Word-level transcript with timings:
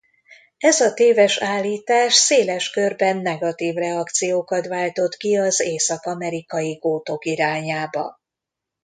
Ez 0.57 0.79
a 0.79 0.93
téves 0.93 1.37
állítás 1.37 2.13
széles 2.13 2.69
körben 2.69 3.17
negatív 3.17 3.73
reakciókat 3.75 4.67
váltott 4.67 5.15
ki 5.15 5.37
az 5.37 5.59
észak-amerikai 5.59 6.73
gótok 6.77 7.25
irányába. 7.25 8.19